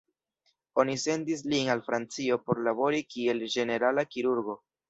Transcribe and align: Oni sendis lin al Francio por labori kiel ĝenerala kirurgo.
Oni 0.83 0.95
sendis 1.01 1.43
lin 1.51 1.69
al 1.75 1.83
Francio 1.89 2.39
por 2.47 2.65
labori 2.71 3.05
kiel 3.17 3.47
ĝenerala 3.59 4.09
kirurgo. 4.17 4.61